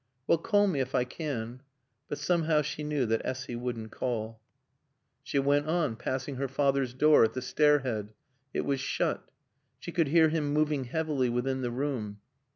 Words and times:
"Well, 0.25 0.39
call 0.39 0.65
me 0.65 0.79
if 0.79 0.95
I 0.95 1.03
can." 1.03 1.61
But 2.09 2.17
somehow 2.17 2.63
she 2.63 2.83
knew 2.83 3.05
that 3.05 3.21
Essy 3.23 3.55
wouldn't 3.55 3.91
call. 3.91 4.41
She 5.21 5.37
went 5.37 5.67
on, 5.67 5.95
passing 5.95 6.37
her 6.37 6.47
father's 6.47 6.95
door 6.95 7.23
at 7.23 7.33
the 7.33 7.41
stair 7.43 7.77
head. 7.81 8.11
It 8.51 8.61
was 8.61 8.79
shut. 8.79 9.29
She 9.77 9.91
could 9.91 10.07
hear 10.07 10.29
him 10.29 10.53
moving 10.53 10.85
heavily 10.85 11.29
within 11.29 11.61
the 11.61 11.69
room. 11.69 12.19